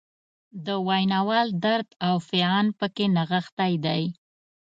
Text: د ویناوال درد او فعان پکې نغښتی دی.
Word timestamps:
د 0.65 0.67
ویناوال 0.87 1.47
درد 1.65 1.89
او 2.07 2.15
فعان 2.27 2.65
پکې 2.79 3.05
نغښتی 3.15 3.73
دی. 3.85 4.03